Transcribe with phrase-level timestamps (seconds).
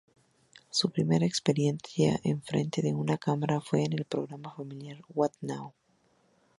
[0.71, 5.75] Su primera experiencia enfrente de una cámara fue en el programa familiar "What Now".